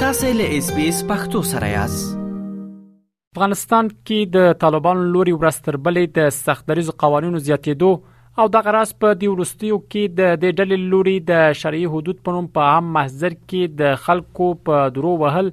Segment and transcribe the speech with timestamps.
[0.00, 6.12] تاسې له اس بي اس پختو سره یاست افغانستان کې د طالبانو لوري ورستر بلې
[6.18, 11.14] د سختدريز قوانینو زیاتېدو او د غراس په دی ورستیو کې د د ډلې لوري
[11.30, 15.50] د شرعي حدود په نوم په عام محضر کې د خلکو په درو وهل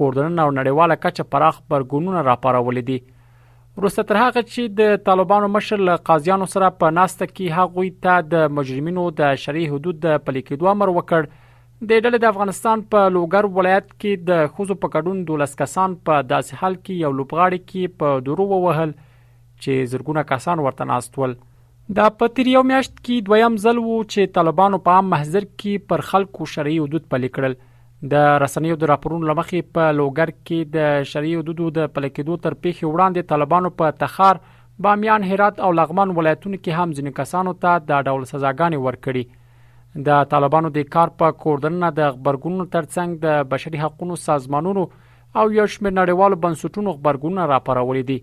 [0.00, 5.86] کوردن او نړیواله کچه پراخ برګونونه راپارولې دي وروسته تر هغه چې د طالبانو مشر
[5.90, 10.46] له قاضیانو سره په ناسته کې هغوی ته د مجرمینو د شرعي حدود د پلي
[10.50, 11.32] کېدو امر وکړ
[11.90, 16.18] د ډلې د افغانستان په لوګر ولایت کې د خوځو په کډون دولس کسان په
[16.32, 21.34] داسې حال کې یو لوبغاړي کې په درو ووهل چې زرګونه کسان ورته ناستول
[22.00, 25.84] دا په تیر یو میاشت کې دویم ځل وو چې طالبانو په عام محضر کې
[25.94, 27.58] پر خلکو شرعي حدود پلي کړل
[28.14, 32.60] د رسنیو د راپورونو لمخې په لوګر کې د شرعي حدودو د پلي کېدو تر
[32.62, 34.42] پیښې وړاندې طالبانو په تخار
[34.88, 39.28] بامیان هرات او لغمان ولایتونو کې هم ځینې کسانو ته دا ډول سزاګانې ورکړي
[39.96, 44.82] د طالبانو د کار په کوردننه د خبرګونونو ترڅنګ د بشري حقوقو سازمانونو
[45.40, 48.18] او یو شمېر نړیوالو بنسټونو خبرګونونه راپارولې دي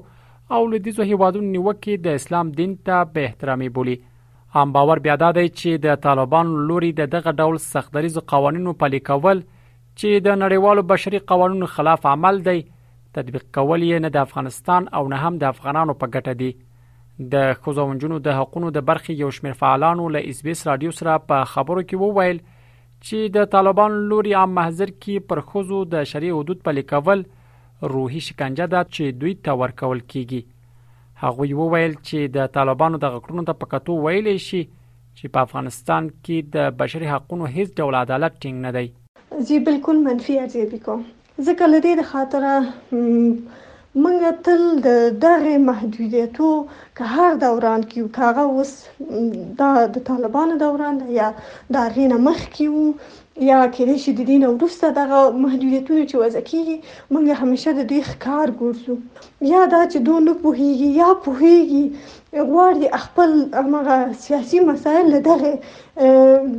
[0.56, 3.94] او لدیزو هیوادونو نیوکې د اسلام دین ته به احترامي بولی
[4.56, 9.44] هم باور بیا دی چې د طالبان لوري د دغه ډول سختدريز قوانینو پلي کول
[9.44, 12.58] چې د نړیوالو بشري قوانینو خلاف عمل دی
[13.18, 17.48] تطبیق کول یې نه د افغانستان او نه هم د افغانانو په ګټه دی د
[17.62, 22.06] خوځونجونو د حقوقو د برخي یو شمېر فعالانو له اسبیس رادیو سره په خبرو کې
[22.08, 22.56] وویل وو
[23.06, 27.22] چې د طالبان لوري عام محضر کې پر خوځو د شریع حدود پلي کول
[27.92, 30.40] روحي شکنجه ده چې دوی ته ورکول کیږي
[31.20, 34.62] هغه وویل چې د طالبانو د غکړونو ته پکتو ویل شي
[35.18, 40.02] چې په افغانستان کې د بشري حقوقو هیڅ ډول عدالت ټینګ نه دی زی بالکل
[40.08, 42.52] منفي ارزیابي کوم ځکه لدې د خاطره
[44.02, 44.88] موږ تل د
[45.26, 46.50] دغه محدودیتو
[46.96, 48.72] که هر دوران کې یو کاغه اوس
[49.60, 51.28] دا د طالبانو دوران یا
[51.74, 52.86] دا غینه مخ کې وو
[53.46, 56.76] یا کېدای شي د دې نه وروسته دغه محدودیتونه چې وضع کیږي
[57.12, 58.94] موږ همیشه د دوی ښکار ګرځو
[59.52, 61.84] یا دا چې دوی نه پوهیږي یا پوهیږي
[62.50, 63.30] غواړي خپل
[63.76, 65.50] هغه سیاسي مسایل له دغه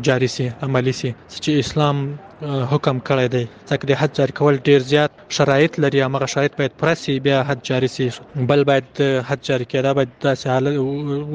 [0.06, 1.08] جاری سي عملي سي
[1.42, 1.96] چې اسلام
[2.72, 3.40] حکم کړی دی
[3.70, 7.38] ځکه د حج جاری کول ډیر زیات شرایط لري هغه شرایط باید پوره سي بیا
[7.50, 8.06] حج جاری سي
[8.52, 8.88] بل باید
[9.28, 10.76] حج جاری کړه باید داسې حالت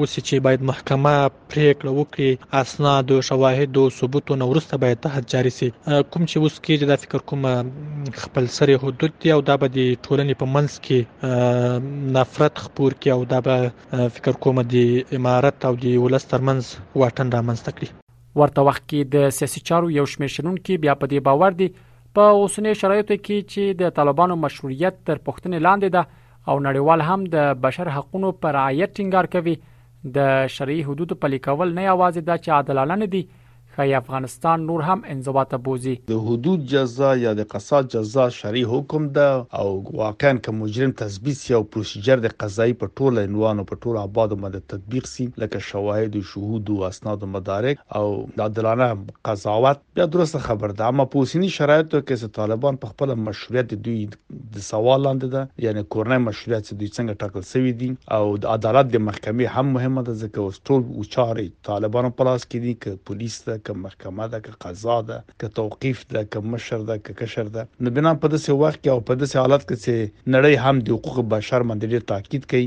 [0.02, 1.12] وسی چې باید محکمه
[1.50, 2.30] پریکړه وکړي
[2.60, 5.68] اسناد او شواهد او ثبوت نو ورسته باید حج جاری سي
[6.12, 7.42] کوم چې اوس کې دا فکر کوم
[8.24, 13.10] خپل سره حدود دی او دا به د ټولنې په منځ کې نفرت خپور کې
[13.16, 18.82] او دا به فکر کوم د امارت او د ولسترمنز واټن رامنځته کړي ورته وخت
[18.88, 21.68] کې د سیاسي چارو یو شمېر شنونکي بیا په دې باور دي
[22.18, 26.02] په اوسنی شرایطو کې چې د طالبانو مشروعیت تر پښتنې لاندې ده
[26.52, 29.54] او نړیوال هم د بشر حقوقو پر رعایت ټینګار کوي
[30.18, 33.22] د شرعي حدودو په لیکول نه یوازې دا چې عادلانه دي
[33.78, 39.04] ښایي افغانستان نور هم انضباط بوزي د حدود جزا یا د قصاص جزا شری حکم
[39.18, 39.66] ده او
[40.00, 44.34] واقعا کوم مجرم تثبیت او پروسیجر د قضایي په ټوله عنوان او په ټوله آباد
[44.36, 48.02] باندې تطبیق سي لکه شواهد او شهود او اسناد او مدارک او
[48.40, 52.94] د عدالتانه قضاوت بیا درسته خبر ده اما په اوسنی شرایطو کې چې طالبان په
[52.96, 53.96] خپل مشروعیت دوی
[54.58, 58.92] د سوال لاندې ده یعنی کورنۍ مشروعیت دوی څنګه ټاکل شوی دي او د عدالت
[58.98, 62.76] د محکمې هم مهمه ده ځکه اوس ټول او چاري طالبانو په لاس کې دي
[62.84, 66.98] ک پولیس ته که محکمه ده که قضا ده که توقیف ده که مشر ده
[67.04, 69.94] که کشر ده نو بنا په داسې وخت کې او په داسې حالت کې چې
[70.34, 72.66] نړۍ هم د حقوق بشر باندې ډېر تاکید کوي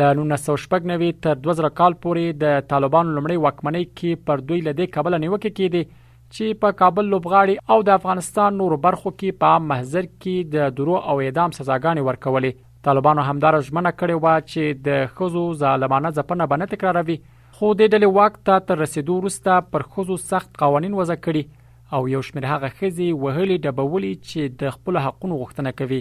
[0.00, 0.04] ل
[0.36, 5.52] 1990 تر 2000 کال پورې د طالبانو لمړی وکمنۍ کې پر دوی لدی کابل نیوکه
[5.58, 5.90] کېده
[6.36, 10.96] چې په کابل لوبغاړي او د افغانستان نور برخو کې په محضر کې د درو
[11.02, 16.76] او اعدام سزاګانې ورکولې طالبانو همدار ژمنه کړې و چې د خزو ظالمانه ځپنه باندې
[16.76, 17.18] تکراروي
[17.58, 21.50] خو د ډلې وخت ته تر رسیدو وروسته پر خزو سخت قوانين وضع کړي
[21.92, 26.00] او یو شمېر هغه خزي وهلي ډبولي چې د خپل حقونو غوښتنه کوي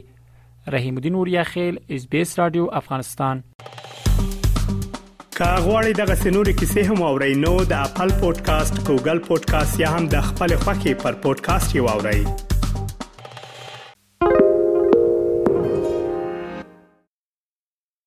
[0.76, 3.42] رحیم الدین اوریا خیل اس بي اس رادیو افغانستان
[5.40, 10.26] کاغوري دغه سنوري کیسې هم او رینو د خپل پودکاسټ ګوګل پودکاسټ یا هم د
[10.32, 12.50] خپل خاكي پر پودکاسټ یو اورئ